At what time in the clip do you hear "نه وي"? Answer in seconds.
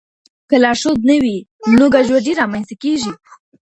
1.09-1.37